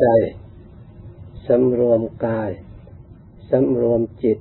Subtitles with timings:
[0.00, 0.06] ใจ
[1.46, 2.50] สำรวมกาย
[3.50, 4.38] สำรวมจิต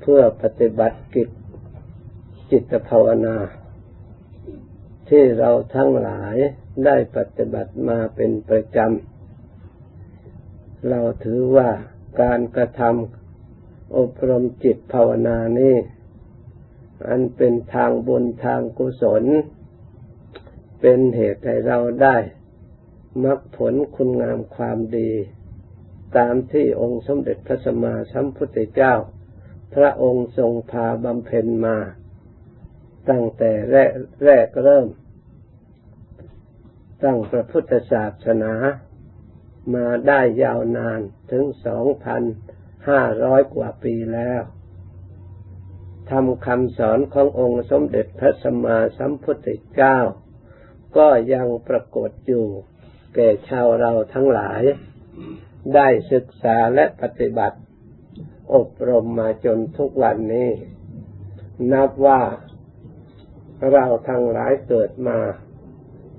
[0.00, 1.28] เพื่อปฏิบัติกิจ
[2.50, 3.36] จิตภาวนา
[5.08, 6.36] ที่เราทั้งหลาย
[6.84, 11.70] ได้ปฏิบัติมาเป็นประจำ เราถือว่า
[12.22, 15.76] การกระทำอบรมจิตภาวนานี้
[17.08, 19.24] อันเป็นทางบุญทางกุศล
[20.80, 22.16] เป็นเหตุให้เราได้
[23.24, 25.10] มรรคผลคุณงามความดี
[26.18, 28.94] ตามที่องค์สมเด็จพระสัมมาสัมพุทธเจ้า
[29.74, 31.76] พระองค์ทรงพาบำเพ็ญมา
[33.10, 33.90] ตั้งแต่แรก
[34.24, 34.88] แรกเริ่ม
[37.02, 38.54] ตั้งพระพุทธศาสนา
[39.74, 42.22] มาได้ยาวนานถึงสองพัน
[42.88, 44.42] ห้าร้อยกว่าปีแล้ว
[46.10, 49.98] ทำคำสอนขององค์สมเด็จพระสัมมาสัมพุทธเจ้า
[50.96, 52.46] ก็ยังปรากฏอยู่
[53.16, 54.62] แก่ชาวเราทั้งหลาย
[55.74, 57.58] ได้ศึกษาและปฏิบัติ
[58.54, 60.50] อบรมมาจนทุกวันนี้
[61.72, 62.22] นับว่า
[63.72, 65.18] เราทั้งหลายเกิดมา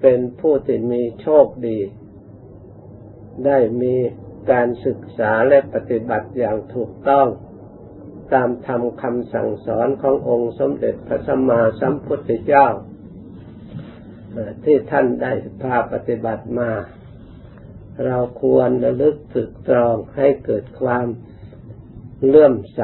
[0.02, 1.80] เป็นผู้ที่มีโชคดี
[3.45, 3.95] ได้มี
[4.52, 7.28] การศึกษาและปฏิบัติอย่างถูกต้อง
[8.34, 12.67] ตามธรรมคำสั่งสอนขององค์สมเด็จพระสัมมาสัมพุทธเจ้า
[14.63, 16.71] ที่ท่านได้พาปฏิบัติมา
[18.05, 21.07] เราควรระลึกฝึกตรองให้เกิดความ
[22.25, 22.81] เลื่อมใส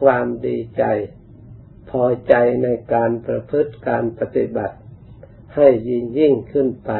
[0.00, 0.84] ความดีใจ
[1.90, 4.76] พอใจในการประพฤติการปฏิบัติ
[5.54, 6.92] ให้ยิ่งยิ่งขึ้นไป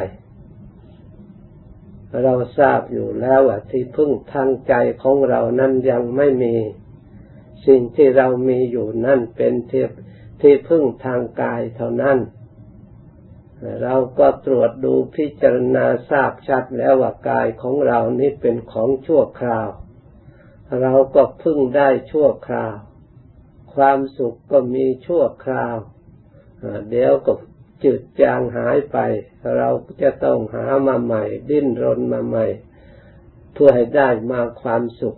[2.23, 6.55] เราทราบอยู่แล้วว่าที่พึ่งทางใจของเรานั้นยังไม่มี
[7.67, 9.91] สิ่งที่เรามีอยู่นั่นเป็นเทียบ
[10.41, 12.17] ที่พึ่งทางกายเท่านั้น
[13.83, 19.69] เราก็ตรวจดูพิจารณาทราบชัดแล้วว่ากายของเรานี้เป็นของชั่วคราว
[20.81, 22.75] เราก็พึ่งได้ชั่วคราว
[23.75, 25.75] ความสุขก็มีชั่วคราว
[26.89, 27.33] เดี๋ยวก็
[27.83, 28.97] จืดจางหายไป
[29.57, 29.69] เรา
[30.01, 32.45] จะต้องหามาใหม่ ดิ้นรนมาใหม่
[33.53, 35.17] เพื่อให้ได้มาความสุข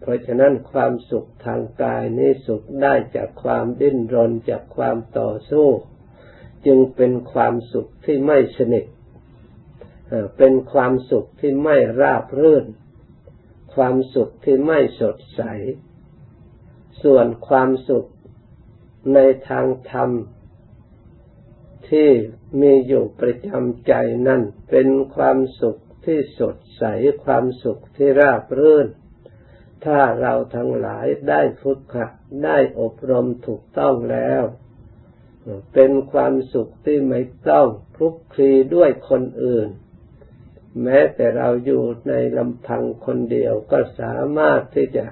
[0.00, 5.68] เพราะฉะนั้นความสุขทางกายนี้สุขได้จากความดิ้นรนจากความต่อสู้
[6.68, 8.84] จึงเป็นความสุขที่ไม่สนิท
[10.38, 12.66] เป็นความสุขที่ไม่ราบรื่น
[13.74, 15.42] ความสุขที่ไม่สดใส
[17.02, 18.06] ส่วนความสุข
[19.14, 19.18] ใน
[19.48, 20.10] ทางธรรม
[21.90, 22.10] ที่
[22.60, 23.92] มีอยู่ประจำใจ
[24.28, 26.84] นั่นเป็นความสุขที่สดใส
[27.24, 28.88] ความสุขที่ราบรื่น
[29.84, 32.12] ถ้าเราทั้งหลายได้ฝึกหัด
[32.44, 34.42] ได้อบรมถูกต้องแล้ว
[35.74, 37.66] เป็นความสุขที่ไม่ต้อง
[37.96, 39.68] คลุกคลีด้วยคนอื่น
[40.82, 45.06] แม้แต่เราอยู่ในลำพังคนเดียวก็สามารถที่จะ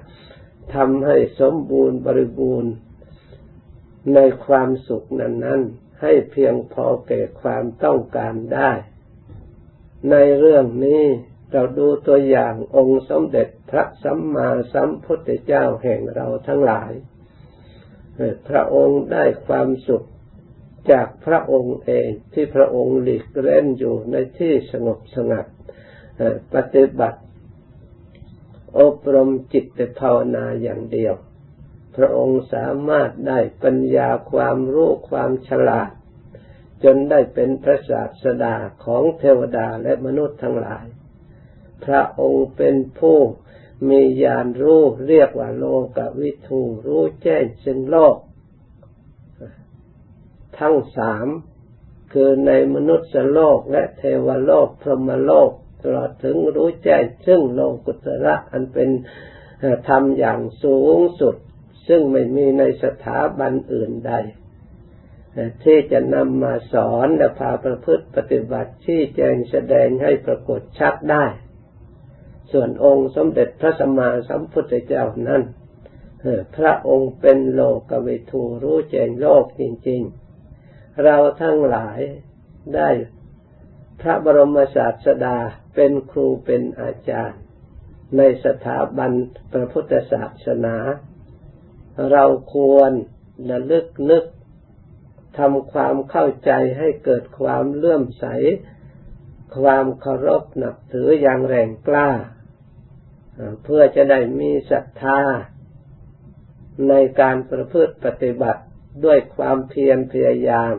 [0.73, 2.73] ทำให้สมบูรณ์บริบูรณ์
[4.13, 8.71] ในความสุขนั้น ๆ ให้เพียงพอแก่ความต้องการได้
[10.11, 11.03] ในเรื่องนี้
[11.51, 16.91] เราดูตัวอย่างองค์สมเด็จพระสัมมาสัมพุทธเจ้าแห่งเราทั้งหลาย
[18.49, 20.05] พระองค์ได้ความสุข
[20.91, 25.45] จากพระองค์เองที่พระองค์หลีกเล่นอยู่ในที่สงบสงัด
[26.53, 27.21] ปฏิบัติ
[28.79, 31.15] อบรมจิตภาวนาอย่างเดียว
[31.95, 35.91] พระองค์สามารถได้ปัญญาความรู้ความฉลาด
[36.83, 38.55] จนได้เป็นพระศาสดา
[38.85, 40.85] ของเทวดาและมนุษย์ทั้งหลาย
[41.85, 43.19] พระองค์เป็นผู้
[43.89, 45.65] มีญาณรู้เรียกว่าโล
[45.97, 48.15] กวิทูรู้แจ้งซึ่งโลก
[50.59, 51.27] ทั้งสาม
[52.13, 55.51] คือในมนุษย์โลกและเทวโลกพรหมโลก
[55.83, 58.89] ตลอดถึงรู้แจ้งซึ่งโลกุตระอันเป็น
[59.87, 61.35] ธรรมอย่างสูงสุด
[61.87, 64.13] ซึ่งไม่มีในสถาบันอื่นใด
[65.63, 71.25] ที่จะนำมาสอนและพาประพฤติปฏิบัติที่แจงแสดงให้ปรากฏชัดได้
[72.51, 75.41] ส่วนองค์สมเด็จพระสัมมาสัมพุทธเจ้านั้น
[76.55, 80.26] พระองค์เป็นโลกวิทูรู้แจ้งโลกจริง ๆ
[81.03, 81.99] เราทั้งหลาย
[82.75, 82.89] ได้
[84.01, 85.37] พระบรมศาสดา
[85.75, 87.41] เป็นครูเป็นอาจารย์
[88.17, 89.11] ในสถาบัน
[89.53, 90.75] พระพุทธศาสนา
[92.11, 92.91] เราควร
[93.49, 94.25] ระลึกนึก
[95.37, 98.25] ทำความเข้าใจให้เกิดความเลื่อมใส
[99.57, 102.09] ความเคารพนับถืออย่างแรงกล้า
[103.63, 105.19] เพื่อจะได้มีศรัทธา
[106.89, 108.63] ในการประพฤติปฏิบัติ
[109.05, 110.73] ด้วยความเพียรพยายาม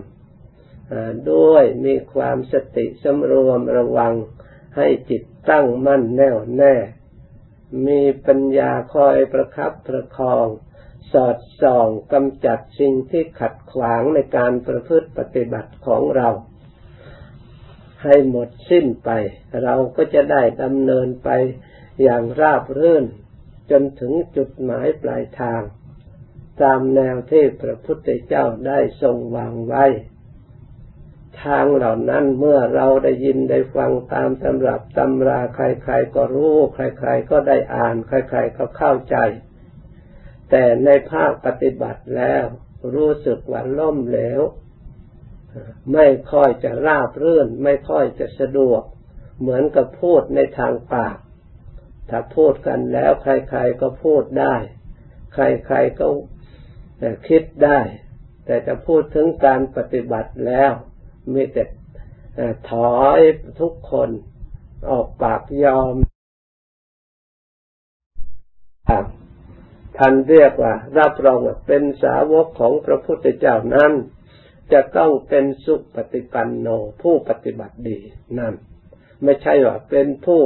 [1.33, 4.15] ด้วยมีความสติสำรวมระวัง
[4.77, 6.75] ให้จิตตั้งมั่นแน่วแน่
[7.87, 10.47] มีปัญญาคอยประคับประคอง
[11.13, 16.29] สอดส่องกำจัดสิ่งที่ขัดขวางในการประพฤติปฏิบัติของเรา
[18.03, 19.11] ให้หมดสิ้นไป
[19.63, 21.31] เราก็จะได้ดำเนินไป
[22.03, 23.05] อย่างราบรื่น
[23.71, 25.63] จนถึงจุดหมายปลายทาง
[26.63, 29.85] ตามแนวที่พระพุทธเจ้าได้ทรงวางไว้
[31.45, 39.17] ทางเหล่านั้นเมื่อเราได้ยินได้ฟังตามตำรับตำราใครๆก็รู้ ใครๆก็ได้อ่าน ใครๆก็เข้าใจ
[40.51, 42.45] แต่ในภาคปฏิบัติแล้ว
[42.95, 44.41] รู้สึกว่าล่มเหลว
[45.93, 48.83] ไม่ค่อยจะราบรื่น ไม่ค่อยจะสะดวก
[49.41, 51.17] เหมือนกับพูดในทางปาก
[52.11, 54.55] ถ้าพูดกันแล้วใครๆก็พูดได้
[55.35, 56.07] ใครๆก็
[56.99, 57.81] แต่คิดได้
[58.45, 60.73] แต่จะพูดถึงการปฏิบัติแล้ว
[61.33, 61.65] มีแต่
[62.71, 63.21] ถอย
[63.61, 64.11] ทุกคน
[64.91, 65.95] ออกปากยอม
[69.97, 73.93] ท่านเรียกว่า รับรองเป็นสาวกของพระพุทธเจ้านั้น
[74.73, 76.69] จะต้องเป็นสุปฏิปันโน
[77.03, 77.99] ผู้ปฏิบัติดี
[78.39, 78.55] นั่น
[79.25, 80.43] ไม่ใช่ว่าเป็นผู้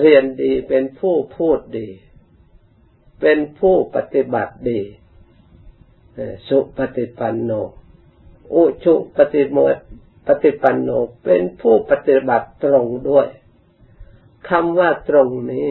[0.00, 1.88] เรียนดีเป็นผู้พูดดี
[3.26, 4.80] เป็นผู้ปฏิบัติดี
[6.48, 7.50] สุปฏิปันโน
[8.54, 9.58] อุชุปฏิโม
[10.26, 10.90] ปฏิปันโน
[11.24, 13.28] เป็นผู้ปฏิบัติตรงด้วย
[14.48, 15.68] คำว่าตรงนี้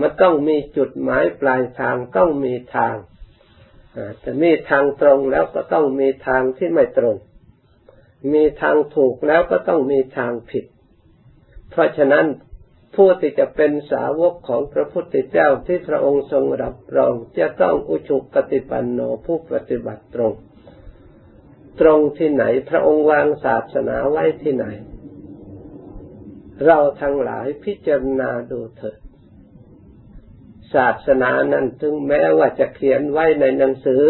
[0.00, 2.94] มันต้องมีจุดหมายปลายทางต้องมีทาง
[4.24, 7.16] จะมีทางตรงแล้วก็ต้องมีทางที่ไม่ตรง
[8.32, 10.64] มีทางถูกแล้วก็ต้องมีทางผิด
[11.70, 12.26] เพราะฉะนั้น
[12.94, 20.34] ผู้ที่จะเป็นสาวกของพระพุทธเจ้าที่พระองค์ทรงรับรองจะต้องอุชุปฏิปันโนผู้ปฏิบัติตรง
[21.80, 24.66] ตรงที่ไหนพระองค์วางศาสนาไว้ที่ไหน
[26.66, 28.98] เราทั้งหลายพิจารณาดูเถิด
[30.74, 34.04] ศาสนานั้นถึงแม้ว่าจะเขียนไว้ในหนังสือ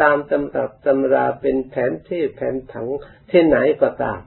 [0.00, 2.86] ตามตำรับตำราเป็นแผนที่แผนผัง
[3.30, 4.20] ที่ไหนก็ตาม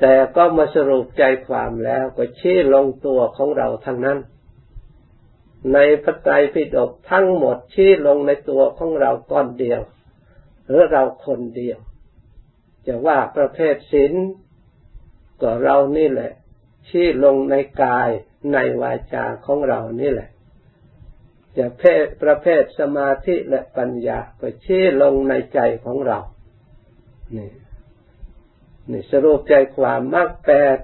[0.00, 4.18] แต่ก็มาสรุปใจความแล้วก็ชี้ลงตัวของเราทั้งนั้น
[5.72, 9.80] ในพระไตรปิฎกทั้งหมดชี้ลงในตัวของเราก้อนเดียว
[10.66, 11.78] หรือเราคนเดียว
[12.86, 14.12] จะว่าประเภทศีล
[15.42, 16.32] ก็เรานี่แหละ
[16.88, 18.10] ชี้ลงในกาย
[18.52, 20.30] ในวาจาของเรานี่แหละ
[21.56, 26.18] จะเพศประเภทสมาธิและปัญญาก็ชี้ลงในใจของเรา
[27.36, 27.50] นี่
[28.90, 30.78] นี่สรุปใจความมากแปด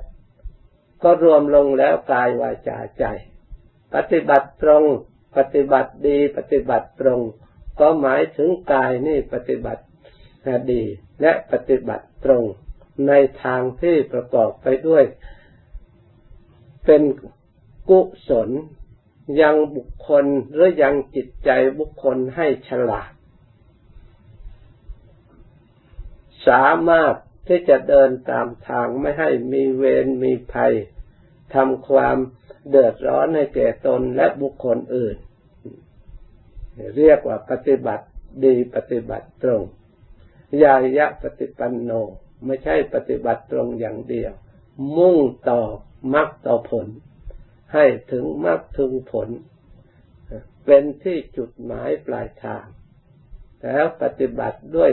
[1.02, 3.04] ก็รวมลงแล้วกายวาจาใจ
[3.94, 4.84] ปฏิบัติตรง
[5.36, 7.20] ปฏิบัติดี ปฏิบัติตรง
[7.80, 9.82] ก็หมายถึงกายนี่ปฏิบัติ
[10.72, 10.82] ดี
[11.20, 12.44] และปฏิบัติตรง
[13.08, 13.12] ใน
[13.42, 15.04] ทางที่ประกอบไปด้วย
[16.84, 17.02] เป็น
[17.88, 18.48] กุศล
[19.40, 23.10] ยังบุคคลหรือยังจิตใจบุคคลให้ฉลาด
[26.46, 27.14] สามารถ
[27.46, 30.74] ที่จะเดินตามทางไม่ให้มีเวรมีภัย
[31.54, 32.16] ทำความ
[32.68, 35.16] เดือดร้อนให้แก่ตนและบุคคลอื่น
[36.96, 38.04] เรียกว่าปฏิบัติ
[38.44, 39.64] ดีปฏิบัติตรง
[40.62, 41.90] ยายะปฏิปันโน
[42.46, 44.32] ไม่ใช่ปฏิบัติตรงอย่างเดียว
[44.96, 45.60] มุ่งต่อ
[46.14, 46.86] มรรคต่อผล
[47.74, 49.28] ให้ถึงมรรคถึงผล
[50.64, 52.64] เป็นที่จุดหมายปลายทาง
[53.62, 54.90] แล้วปฏิบัติด้วย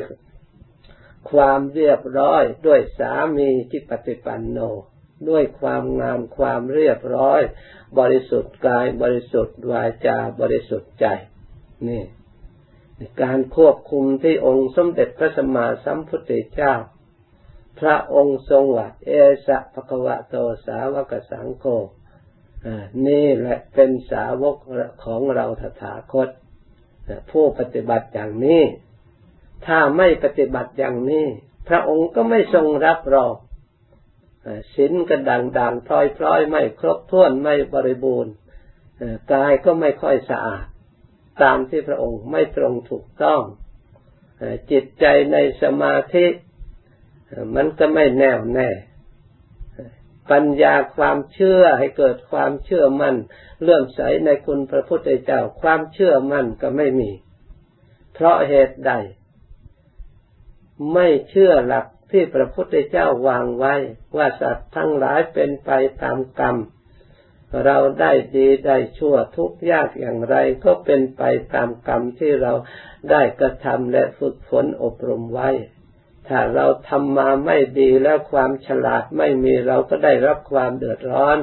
[1.32, 4.60] ความเรียบร้อยด้วยสามีที่ปฏิปันโน
[5.30, 7.42] ด้วยความงามความเรียบร้อย
[8.00, 11.06] บริสุทธิ์กายบริสุทธิ์วาจาบริสุทธิ์ใจ
[11.88, 12.04] นี่
[13.22, 16.74] การควบคุมที่องค์สมเด็จพระสัมมาสัมพุทธเจ้า
[17.80, 19.10] พระองค์ทรงว่าเอ
[19.48, 21.66] สะภควะโตสาวกสังโฆ
[23.08, 24.58] นี่แหละเป็นสาวก
[25.06, 26.30] ของเราตถาคต
[27.32, 28.62] ผู้ปฏิบัติอย่างนี้
[29.66, 31.28] ถ้าไม่ปฏิบัติอย่างนี้
[31.68, 33.34] พระองค์ก็ไม่ทรงรับรอง
[34.76, 38.34] ศีลก็ดังดังพลอยพลอยไม่ครบถ้วนไม่บริบูรณ์
[39.32, 40.66] กายก็ไม่ค่อยสะอาด
[41.42, 43.42] ตามที่พระองค์ไม่ตรงถูกต้อง
[44.72, 46.26] จิตใจในสมาธิ
[47.56, 48.70] มันก็ไม่แน่วแน่
[50.32, 53.16] ปัญญาความเชื่อให้เกิดความเชื่อมัน่น
[53.62, 57.12] เลื่อมใสในคุณพระพุทธเจ้าความเชื่อมั่นก็ไม่มี
[58.14, 58.94] เพราะเหตุใด
[60.94, 63.76] ไม่เชื่อหลักที่พระพุทธเจ้าวางไว้
[64.18, 65.72] ว่าสัตว์ทั้งหลายเป็นไป
[66.04, 66.58] ตามกรรม
[67.66, 72.54] เราได้ดีได้ชั่วทุกยากอย่างไร ก็เป็นไปตามกรรมที่เรา
[73.12, 75.50] ได้กระทำและฝึกฝนอบรมไว้
[76.28, 81.38] ถ้าเราทำมาไม่ดีแล้วความฉลาดไม่มีเราก็ได้รับความเดือดร้อน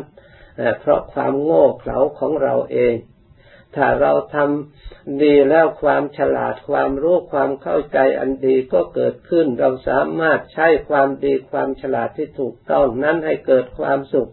[0.80, 2.94] เพราะความโง่เขลาของเราเอง
[3.76, 14.30] ถ้าเราทำดีแล้วความฉลาดความรู้ความเข้าใจอันดีก็เกิดขึ้น เราสามารถใช้ความดีความฉลาดที่ถูกต้องนั้นให้เกิดความสุข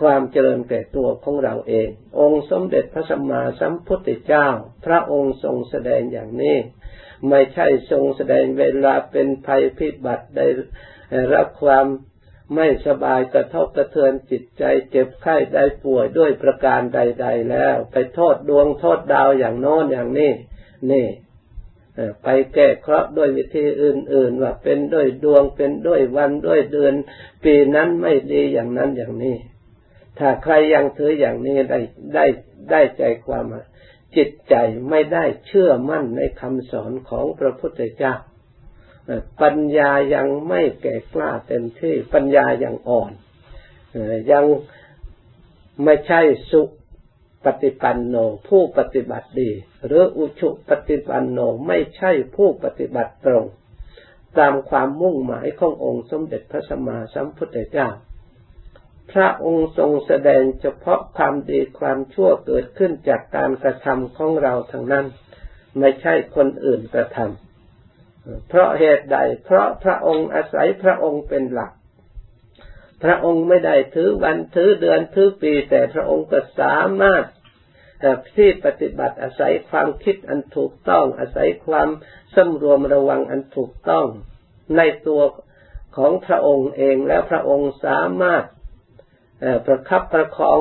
[0.00, 1.88] ความเจริญแก่ตัวของเราเอง
[2.20, 4.48] องค์สมเด็จพระสัมมาสัมพุทธเจ้า
[4.86, 6.56] พระองค์ทรงแสดงอย่างนี้
[7.28, 10.46] ไม่ใช่ทรงแสดงเวลาเป็นภัยพิบัติได้
[11.34, 11.86] รับความ
[12.54, 20.32] ไม่สบายกระทบกระเทือนจิตใจเจ็บไข้ได้ป่วยด้วยประการใด ๆ แล้ว ไปโทษดวงโทษดาวอย่างโน้นอย่างนี้
[20.90, 21.06] นี่
[22.22, 26.94] ไปแก้เคราะห์ด้วยวิธีอื่น ๆ ว่าเป็นด้วยดวงเป็นด้วยวันด้วยเดือน
[27.44, 29.36] ปีนั้นไม่ดีอย่างนั้นอย่างนี้
[30.18, 31.80] ถ้าใครยังถืออย่างนี้ได้
[32.14, 32.24] ได้
[32.70, 33.44] ได้ใจความ
[34.16, 34.54] จิตใจ
[34.90, 38.14] ไม่ได้เชื่อมั่นในคำสอนของพระพุทธเจ้า
[39.42, 43.12] ปัญญายังไม่แก่กล้าเต็มที่ ปัญญายังอ่อน
[44.32, 44.44] ยัง
[45.84, 46.20] ไม่ใช่
[46.50, 46.62] สุ
[47.44, 48.16] ปฏิปันโน
[48.48, 49.50] ผู้ปฏิบัติดี
[49.86, 53.46] หรืออุชุปฏิปันโนไม่ใช่ผู้ปฏิบัติตรง
[54.38, 57.88] ตามความมุ่งหมายขององค์สมเด็จพระสัมมาสัมพุทธเจ้า
[59.12, 65.06] พระองค์ทรงแสดงเฉพาะความดีความชั่วเกิดขึ้นจากการกระทำของเราทั้งนั้น
[65.78, 67.45] ไม่ใช่คนอื่นกระทำ
[68.48, 71.72] เพราะเหตุใด เพราะพระองค์อาศัยพระองค์เป็นหลัก
[73.04, 77.24] พระองค์ไม่ได้ถือวันถือเดือนถือปี แต่พระองค์ก็สามารถ
[78.36, 81.88] ที่ปฏิบัติอาศัยความคิดอันถูกต้อง อาศัยความ
[82.34, 84.06] สำรวมระวังอันถูกต้อง
[84.76, 85.22] ในตัว
[85.96, 88.44] ของพระองค์เองแล้วพระองค์สามารถ
[89.66, 90.60] ประคับประคอง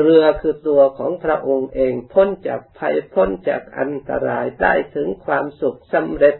[0.00, 6.36] เรือคือตัวของพระองค์เอง พ้นจากภัยพ้นจากอันตรายได้ถึงความสุขสำเร็จ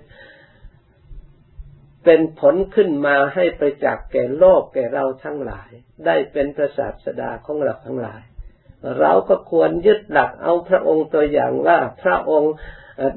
[2.04, 5.70] เป็นผลขึ้นมาให้ไปจากแก่โลกแก่เราทั้งหลาย
[6.06, 8.22] ได้เป็นพระศาสดาของเราทั้งหลาย
[9.00, 12.54] เราก็ควรยึดหลักเอาพระองค์ตัวอย่างว่าพระองค์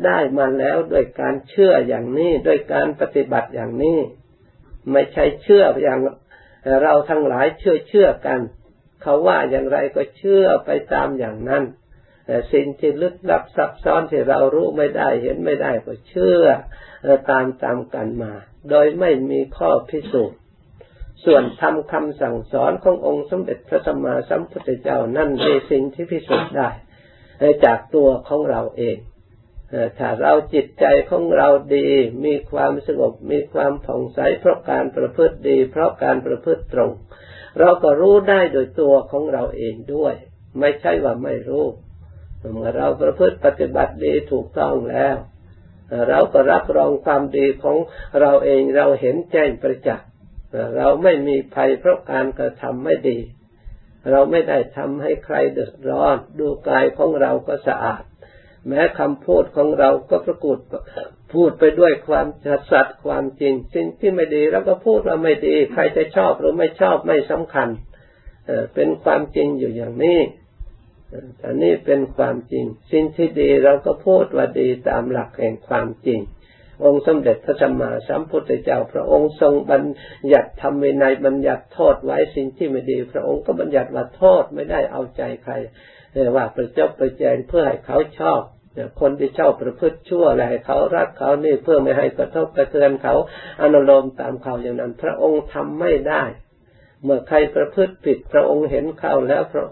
[0.05, 3.99] ได้มาแล้วด้วยการเชื่ออย่างนี้ด้วยการปฏิบัติอย่างนี้
[4.91, 5.99] ไม่ใช่เชื่ออย่าง
[6.81, 8.39] เราทั้งหลายเชื่อเชื่อกัน
[9.01, 11.63] เขาว่าอย่างไรก็เชื่อไปตามอย่างนั้น
[12.25, 16.43] แต่สิ่งที่ลึกลับซับซ้อนที่เรารู้ไม่ได้เห็นไม่ได้ก็เชื่อ
[17.29, 18.33] ตามตามกันมา
[18.69, 20.37] โดยไม่มีข้อพิสูจน์
[21.25, 26.69] ส่วนทำคำสั่งสอนขององค์สมเด็จพระสัมมาสัมพุทธเจ้านั่นเป็นสิ่งที่พิสูจน์ได้
[27.65, 28.97] จากตัวของเราเอง
[29.97, 31.87] ถ้าเราจิตใจของเราดี
[32.25, 36.91] มีความสงบ มีความผ่องใสเพราะการประพฤติดี เพราะการประพฤติตรง
[37.59, 40.15] เราก็รู้ได้โดยตัวของเราเองด้วย
[40.59, 41.65] ไม่ใช่ว่าไม่รู้
[42.53, 45.15] เมื่อเราประพฤติปฏิบัติดีถูกต้องแล้ว
[46.09, 47.77] เราก็รับรองความดีของ
[48.21, 50.07] เราเองเราเห็นแจ้งประจักษ์
[50.77, 53.19] เราไม่มีภัยเพราะการกระทำไม่ดี
[54.11, 58.03] เราไม่ได้ทำให้ใครเดือดร้อน ดูกายของเราก็สะอาด
[58.67, 60.59] แม้คำพูดของเราก็ประกุด
[61.33, 62.27] พูดไปด้วยความ
[62.71, 67.69] สัตย์ความจริงสิ่งที่ไม่ดีเราก็พูดว่าไม่ดี ใครจะชอบหรือไม่ชอบไม่สำคัญ
[68.73, 70.19] เป็นความจริงอยู่อย่างนี้
[71.45, 76.19] อันนี้เป็นความจริง สิ่งที่ดีเราก็พูดว่าดีตามหลักแห่งความจริง
[76.85, 79.83] องค์สมเด็จพระสัมมาสัมพุทธเจ้า พระองค์ทรงบัญ
[80.33, 85.53] ญัติทำในในบัญญัติโทษไว้สิ่งที่ไม่ดี พระองค์ก็บัญญัติว่าโทษไม่ได้เอาใจใคร
[86.35, 88.41] ว่าประจบประแจงเพื่อให้เขาชอบ
[89.01, 93.15] คนที่ชอบประพฤติชั่วอะไรเขารักเขานี่เพื่อไม่ให้กระทบกระเทือนเขา
[93.61, 96.23] อนุโลมตามเขาอย่างนั้น พระองค์ทำไม่ได้
[97.03, 99.65] เมื่อใครประพฤติผิดพระองค์เห็นเข้าแล้วพระ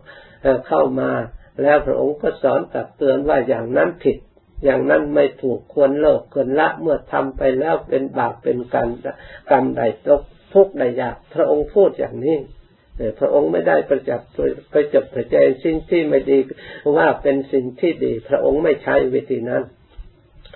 [0.67, 1.11] เข้ามา
[1.61, 4.17] แล้วพระองค์ก็สอนตักเตือนว่าอย่างนั้นผิด
[4.63, 8.89] อย่างนั้นไม่ถูกควรเลิกควรละเมื่อทำไปแล้วเป็นบาปเป็นกรรม
[9.49, 10.21] กรรมใดตก
[10.53, 12.37] ทุกใดยากพระองค์พูดอย่างนี้
[13.19, 14.21] พระองค์ไม่ได้ประจับ
[14.71, 16.39] ไปจับประแจงสิ่งที่ไม่ดี
[16.97, 19.63] ว่าเป็นสิ่งที่ดี พระองค์ไม่ใช้วิธีนั้น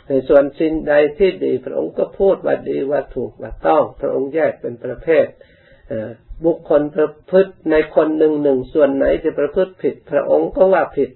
[0.07, 5.25] ในส่วนสิ่งใดที่ดี พระองค์ก็พูดว่าดีว่าถูกว่าต้อง พระองค์แยกเป็นประเภท
[6.43, 11.09] บุคคลประพฤติในคนหนึ่งหนึ่งส่วนไหนที่ประพฤติผิด พระองค์ก็ว่าผิด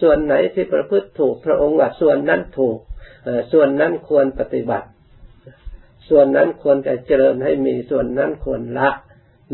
[0.00, 2.78] ส่วนไหนที่ประพฤติถูก พระองค์ว่าส่วนนั้นถูก
[3.52, 4.88] ส่วนนั้นควรปฏิบัติ
[6.08, 8.90] ส่วนนั้นควรจะเจริญให้มีส่วนนั้นควรละ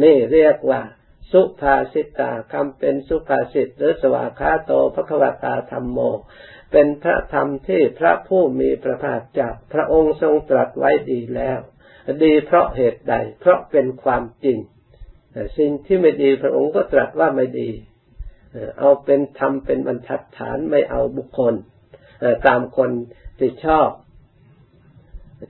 [0.02, 0.82] นี่เรียกว่า
[1.32, 5.98] สุภาษิตาคำเป็นสุภาษิตหรือสวากาโตพระควตาธรรมโม
[6.72, 11.58] เป็นพระธรรมที่พระผู้มีพระภาคจากพระองค์ทรงตรัสไว้ดีแล้ว
[12.24, 14.58] ดีเพราะเหตุใด เพราะเป็นความจริง
[15.58, 17.70] สิ่งที่ไม่ดีพระองค์ก็ตรัสว่าไม่ดี
[18.78, 21.54] เอาเป็นธรรมเป็นบรรทัดฐานไม่เอาบุคคล
[22.46, 22.90] ตามคน
[23.38, 23.90] ที่ชอบ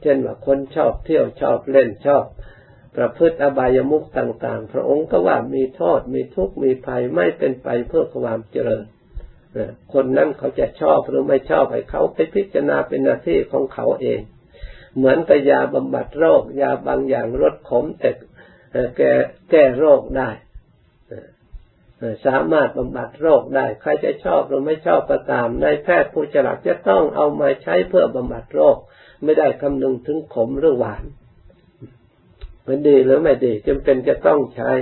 [0.03, 2.25] เช่นว่าคนชอบเที่ยวชอบเล่นชอบ
[2.97, 8.85] ประพฤติอบายมุขต่าง ๆ พระองค์ก็ว่ามีโทษมีทุกข์มีภัยไม่เป็นไปเพื่อความเจริญ
[9.93, 14.21] คนนั้นเขาจะชอบหรือไม่ชอบให้เขาไปพิจารณาเป็นหน้าที่ของเขาเอง
[14.97, 18.11] เหมือนกับยาบำบัดโรค ยาบางอย่างลดขมแต่
[18.97, 19.13] แก้
[19.51, 20.31] แก้โรคได้
[22.27, 28.77] สามารถบำบัดโรคได้ ใครจะชอบหรือไม่ชอบก็ตามนายแพทย์ผู้ฉลาดจะต้องเอามาใช้เพื่อบำบัดโรค
[29.25, 31.05] ไม่ได้คำนึงถึงขมหรือหวาน
[32.67, 34.73] มันดีหรือไม่ดีจำเป็นจะต้องใช้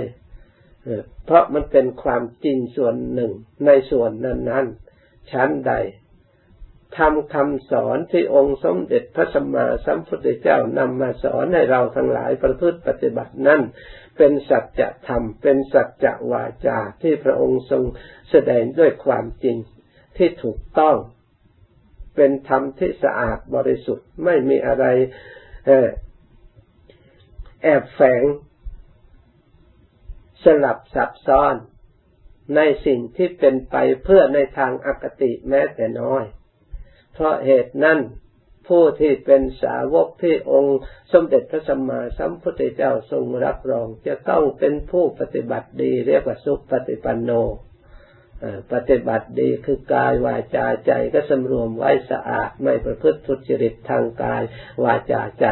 [1.25, 3.31] เพราะมันเป็นความจริงส่วนหนึ่ง
[3.65, 5.73] ในส่วนนั้นๆชั้นใด
[6.97, 13.61] ทำคำสอนที่องค์สมเด็จพระสัมมาสัมพุทธเจ้านำมาสอนให้เราทั้งหลายประพฤติปฏิบัตินั้น
[14.17, 17.83] เป็นสัจธรรม เป็นสัจวาจาที่พระองค์ทรง
[18.29, 19.57] แสดงด้วยความจริง
[20.17, 20.95] ที่ถูกต้อง
[22.15, 24.85] เป็นธรรมที่สะอาดบริสุทธิ์ไม่มีอะไร
[27.63, 28.23] แอบแฝง
[30.43, 31.55] สลับซับซ้อน
[32.55, 36.23] ในสิ่งที่เป็นไปเพื่อในทางอคติแม้แต่น้อย
[37.19, 37.99] เพราะเหตุนั้น
[38.67, 40.79] ผู้ที่เป็นสาวกที่องค์
[41.13, 47.31] สมเด็จพระสัมมาสัมพุทธเจ้าทรงรับรอง จะต้องเป็นผู้ปฏิบัติดี เรียกว่าสุปฏิปันโน
[48.73, 54.43] ปฏิบัติดีคือกายวาจาใจก็สำรวมไว้สะอาด ไม่ประพฤติทุจริตทางกาย
[54.83, 55.45] วาจาใจ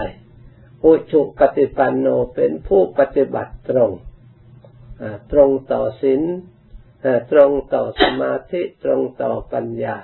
[0.84, 3.92] อุชุปฏิปันโนเป็นผู้ปฏิบัติตรง
[5.32, 6.22] ตรงต่อศีล
[7.32, 9.98] ตรงต่อสมาธิตรงต่อปัญญา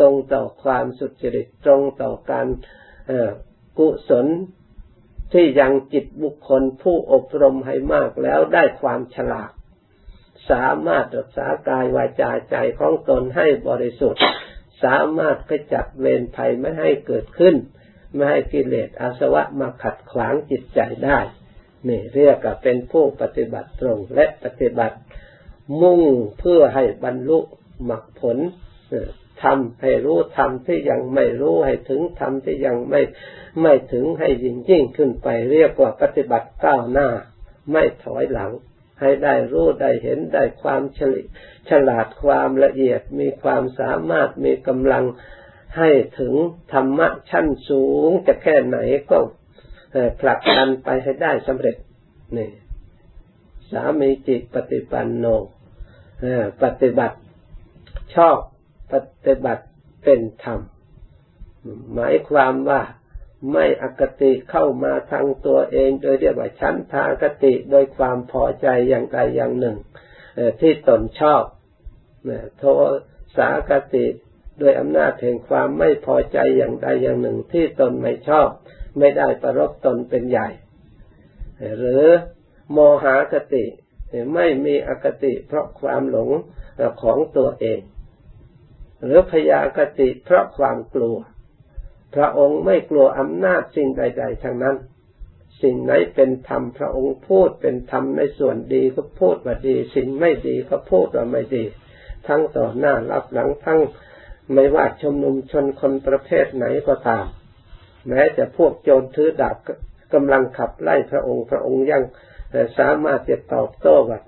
[0.00, 2.46] ตรงต่อความสุจริตตรงต่อการ
[3.78, 4.26] กุศล
[5.32, 9.50] ที่ยังจิตบุคคลผู้อบรมให้มากแล้วได้ความฉลาด
[10.50, 14.22] สามารถรักษากายวาจาใจของตนให้บริสุทธิ์
[14.84, 17.54] สามารถขจัดเวรภัยไม่ให้เกิดขึ้น
[18.14, 21.18] ไม่ให้กิเลสอาสวะมาขัดขวางจิตใจได้
[21.88, 24.96] นี่เรียกว่าเป็นผู้ปฏิบัติตรงและปฏิบัติ
[25.80, 26.00] มุ่ง
[26.38, 27.38] เพื่อให้บรรลุ
[27.90, 28.38] มรรคผล
[29.42, 33.00] ทำให้รู้ทำที่ยังไม่รู้ให้ถึงทำที่ยังไม่
[33.62, 37.08] ไม่ถึงให้ยิ่งยิ่งขึ้นไปเรียกว่าปฏิบัติก้าวหน้า
[37.72, 38.52] ไม่ถอยหลัง
[39.00, 41.22] ให้ได้รู้ได้เห็นได้ความฉลิ
[41.68, 45.04] ฉลาดความละเอียดมีความสามารถมีกำลัง
[45.78, 46.34] ให้ถึง
[46.72, 48.78] ธรรมะชั้นสูงจะแค่ไหน
[49.10, 49.18] ก็
[50.20, 51.76] ผลักดันไปให้ได้สำเร็จ
[52.36, 52.50] นี่
[53.70, 55.26] สามีจิตปฏิปันโน
[56.62, 57.16] ปฏิบัติ
[58.14, 58.38] ชอบ
[58.92, 59.64] ปฏิบัติ
[60.04, 60.60] เป็นธรรม
[61.94, 62.82] หมายความว่า
[63.52, 69.76] ไม่อคติเข้ามาทางตัวเอง โดยเรียกว่าชั้นทางคติโดยความพอใจอย่างใดอย่างหนึ่ง
[70.60, 71.42] ที่ตนชอบ
[72.58, 72.64] โท
[73.36, 74.06] สาคติ
[74.58, 78.48] โดยอำนาจแห่งความไม่พอใจอย่างใดอย่างหนึ่งที่ตนไม่ชอบ
[78.98, 80.48] ไม่ได้ประรบตนเป็นใหญ่
[81.78, 82.04] หรือ
[82.72, 83.64] โมหคติ
[84.34, 86.30] ไม่มีอคติเพราะความหลง
[87.02, 87.80] ของตัวเอง
[89.04, 91.16] หรือพยาคติเพราะความกลัว
[92.14, 94.76] พระองค์ไม่กลัวอำนาจสิ่งใด ๆทั้งนั้น
[95.62, 101.64] สิ่งไหนเป็นธรรมพระองค์พูดเป็นธรรมในส่วนดีก็พูดว่าดี สิ่งไม่ดีก็พูดว่าไม่ดี
[102.28, 103.80] ทั้งต่อหน้ารับหลังทั้ง
[104.52, 107.26] ไม่ว่าชมนุมชนคนประเภทไหนก็ตาม
[108.08, 109.56] แม้แต่พวกโจรถือดาบ
[110.14, 112.02] กำลังขับไล่พระองค์ พระองค์ยัง
[112.78, 114.18] สามารถจะตอบโต้ว่า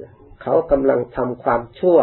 [0.42, 1.98] เขากำลังทำความชั่ว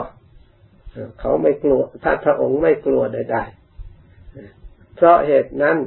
[1.20, 5.78] เขาไม่กลัวถ้าพระองค์ไม่กลัวใดๆเพราะเหตุนั้น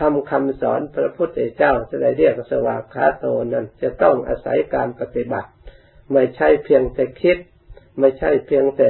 [0.00, 5.50] ทำคำสอนพระพุทธเจ้าจะได้เรียกสวากขาโตนั้น จะต้องอาศัยการปฏิบัติ
[6.12, 7.38] ไม่ใช่เพียงแต่คิด
[8.00, 8.88] ไม่ใช่เพียงแต่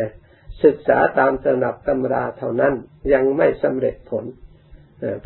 [0.64, 2.74] ศึกษาตามสนับตำราเท่านั้น
[3.12, 4.24] ยังไม่สำเร็จผล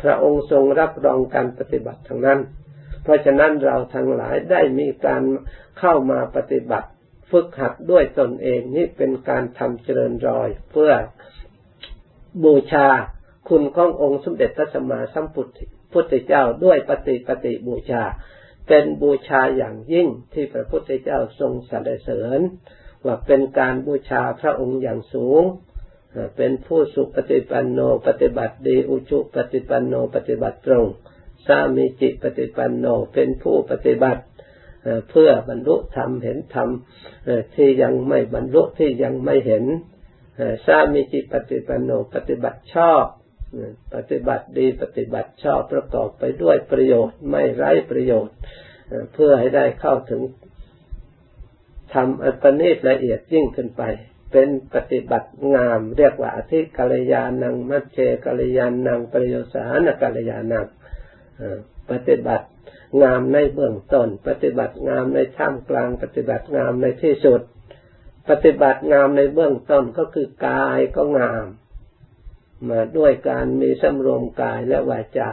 [0.01, 2.39] พระองค์ทรงรับรองการปฏิบัติทั้งนั้น
[3.03, 5.23] เพราะฉะนั้นเราทั้งหลายได้มีการ
[5.79, 6.89] เข้ามาปฏิบัติ
[7.33, 10.91] ฝึกหัดด้วยตนเองนี่เป็นการทำเจริญรอย เพื่อ
[12.43, 12.87] บูชา
[13.49, 15.25] คุณขององค์สมเด็จพระสัมมาสัม
[15.93, 18.03] พุทธเจ้าด้วยปฏิปฏิบูชา
[18.67, 22.39] เป็นบูชาอย่างยิ่งที่พระพุทธเจ้าทรงสรรเสริญ
[23.05, 25.43] ว่าเป็นการบูชาพระองค์อย่างสูง
[26.37, 30.85] เป็นผู้สุปฏิปันโนปฏิบัติดีอุชุปฏิปันโนปฏิบัติตรง
[31.45, 34.21] สามีจิปฏิปันโนเป็นผู้ปฏิบัติ
[35.09, 36.69] เพื่อบรรลุธรรมเห็นธรรม
[37.55, 39.63] ที่ยังไม่บรรลุที่ยังไม่เห็น
[40.65, 43.05] สามีจิปฏิปันโนปฏิบัติชอบ
[43.95, 48.35] ปฏิบัติดีปฏิบัติชอบประกอบไปด้วยประโยชน์ไม่ไร้ประโยชน์
[49.13, 50.21] เพื่อให้ได้เข้าถึง
[51.93, 53.83] ทำอันประณีตละเอียดยิ่งขึ้นไป
[54.31, 60.65] เป็นปฏิบัติงาม เรียกว่าอธิกัลยาณังมัชเชกัลยาณังประโยสานกัลยาณัง
[61.89, 62.45] ปฏิบัติ
[63.01, 67.41] งามในเบื้องต้น ปฏิบัติงามในท่ามกลาง ปฏิบัติงามในที่สุด
[68.29, 71.45] ปฏิบัติงามในเบื้องต้นก็คือกายก็งาม
[72.69, 75.31] มาด้วยการมีสำรวมกายและวาจา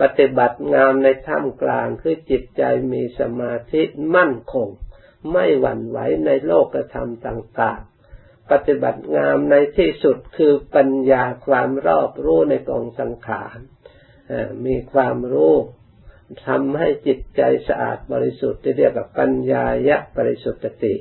[0.00, 3.82] ปฏิบัติงามในท่ามกลางคือจิตใจมีสมาธิ
[4.16, 4.68] มั่นคง
[5.32, 13.58] ไม่หวั่นไหวในโลกธรรมต่างๆ ปฏิบัติงามในที่สุดคือปัญญาความรอบรู้ในกองสังขาร
[14.66, 15.54] มีความรู้
[16.46, 20.94] ทำให้จิตใจสะอาดบริสุทธิ์ที่เรียกว่าปัญญายะบริสุทธิ์ติ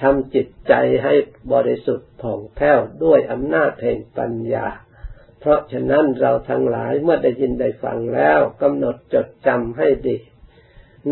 [0.00, 1.14] ทำจิตใจให้
[1.52, 4.66] บริสุทธิ์ผ่องแผ้วด้วยอำนาจแห่งปัญญา
[5.40, 10.16] เพราะฉะนั้นเราทั้งหลายเมื่อได้ยินได้ฟังแล้วกำหนดจดจำให้ดี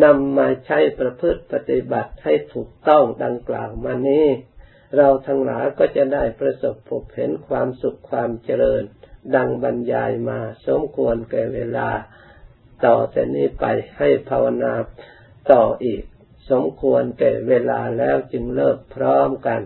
[0.05, 4.27] นำมาใช้ประพฤติปฏิบัติให้ถูกต้องดังกล่าวมานี้
[4.97, 8.83] เราทั้งหลายก็จะได้ประสบพบเห็นความสุขความเจริญ
[9.37, 11.89] ดังบรรยายมาสมควรแก่เวลา
[12.85, 13.65] ต่อแต่นี้ไป
[13.97, 14.73] ให้ภาวนา
[15.51, 16.03] ต่ออีก
[16.51, 19.61] สมควรแต่เวลาแล้วจึงเลิกพร้อมกัน